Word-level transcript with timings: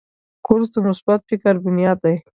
کورس 0.45 0.69
د 0.73 0.77
مثبت 0.87 1.19
فکر 1.29 1.53
بنیاد 1.63 1.97
دی. 2.03 2.15